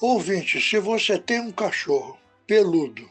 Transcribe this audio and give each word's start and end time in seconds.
Ouvinte, 0.00 0.60
se 0.60 0.78
você 0.78 1.18
tem 1.18 1.40
um 1.40 1.50
cachorro 1.50 2.18
peludo 2.46 3.10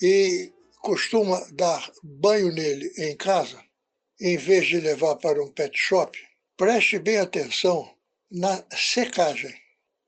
e 0.00 0.50
costuma 0.80 1.38
dar 1.52 1.92
banho 2.02 2.50
nele 2.50 2.90
em 2.96 3.14
casa, 3.14 3.62
em 4.18 4.38
vez 4.38 4.66
de 4.66 4.80
levar 4.80 5.16
para 5.16 5.44
um 5.44 5.52
pet 5.52 5.78
shop, 5.78 6.18
preste 6.56 6.98
bem 6.98 7.18
atenção 7.18 7.94
na 8.30 8.64
secagem. 8.74 9.54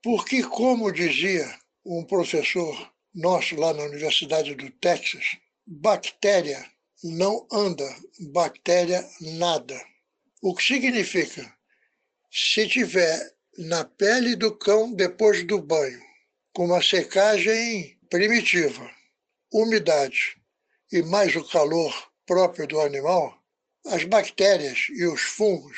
Porque, 0.02 0.42
como 0.42 0.90
dizia 0.90 1.46
um 1.84 2.02
professor 2.02 2.90
nosso 3.14 3.54
lá 3.56 3.74
na 3.74 3.82
Universidade 3.82 4.54
do 4.54 4.70
Texas, 4.70 5.36
bactéria 5.66 6.64
não 7.02 7.46
anda, 7.52 7.86
bactéria 8.32 9.06
nada. 9.20 9.78
O 10.40 10.54
que 10.54 10.62
significa, 10.62 11.54
se 12.32 12.66
tiver 12.66 13.34
na 13.58 13.84
pele 13.84 14.34
do 14.36 14.56
cão 14.56 14.90
depois 14.90 15.46
do 15.46 15.60
banho, 15.60 16.02
com 16.54 16.66
uma 16.66 16.80
secagem 16.80 17.98
primitiva, 18.08 18.88
umidade 19.52 20.36
e 20.92 21.02
mais 21.02 21.34
o 21.34 21.42
calor 21.42 21.92
próprio 22.24 22.66
do 22.68 22.80
animal, 22.80 23.36
as 23.86 24.04
bactérias 24.04 24.86
e 24.90 25.04
os 25.04 25.20
fungos 25.20 25.76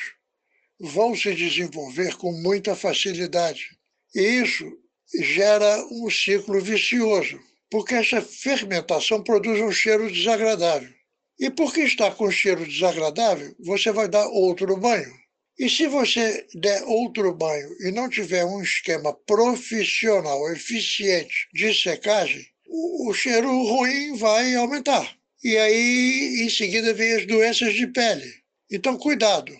vão 0.79 1.15
se 1.15 1.33
desenvolver 1.33 2.15
com 2.17 2.31
muita 2.31 2.75
facilidade. 2.75 3.75
E 4.13 4.21
isso 4.21 4.71
gera 5.19 5.83
um 5.91 6.09
ciclo 6.11 6.61
vicioso, 6.61 7.39
porque 7.71 7.95
essa 7.95 8.21
fermentação 8.21 9.23
produz 9.23 9.59
um 9.59 9.71
cheiro 9.71 10.11
desagradável. 10.11 10.93
E 11.39 11.49
porque 11.49 11.81
está 11.81 12.11
com 12.11 12.29
cheiro 12.29 12.65
desagradável, 12.67 13.55
você 13.59 13.91
vai 13.91 14.07
dar 14.07 14.27
outro 14.27 14.77
banho. 14.77 15.13
E 15.57 15.69
se 15.69 15.87
você 15.87 16.45
der 16.53 16.83
outro 16.83 17.33
banho 17.33 17.75
e 17.79 17.91
não 17.91 18.07
tiver 18.07 18.45
um 18.45 18.61
esquema 18.61 19.11
profissional, 19.11 20.51
eficiente 20.51 21.47
de 21.51 21.73
secagem, 21.73 22.45
o, 22.67 23.09
o 23.09 23.13
cheiro 23.13 23.49
ruim 23.49 24.15
vai 24.17 24.53
aumentar. 24.53 25.17
E 25.43 25.57
aí, 25.57 26.41
em 26.41 26.49
seguida, 26.49 26.93
vem 26.93 27.15
as 27.15 27.25
doenças 27.25 27.73
de 27.73 27.87
pele. 27.87 28.31
Então, 28.69 28.97
cuidado. 28.97 29.51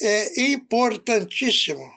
É 0.00 0.40
importantíssimo 0.40 1.92